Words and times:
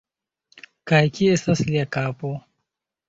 Kaj 0.91 1.01
kie 1.17 1.35
estas 1.39 1.61
lia 1.71 1.85
kapo?! 1.97 2.33